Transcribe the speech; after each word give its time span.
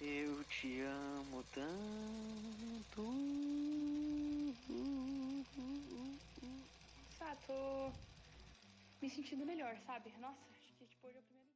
Eu 0.00 0.42
te 0.44 0.80
amo 0.80 1.44
tanto. 1.52 3.02
Sato, 7.18 7.92
me 9.02 9.10
sentindo 9.10 9.44
melhor, 9.44 9.76
sabe? 9.86 10.10
Nossa, 10.18 10.40
acho 10.50 10.72
que 10.78 10.86
tipo, 10.86 11.06
hoje 11.06 11.18
é 11.18 11.20
o 11.20 11.22
primeiro. 11.22 11.40